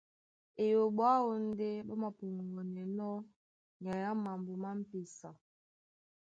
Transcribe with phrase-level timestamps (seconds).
[0.63, 3.11] Eyoɓo aó ndé ɓá māpɔŋgɔnɛnɔ́
[3.81, 5.29] nyai á mambo má m̀pesa.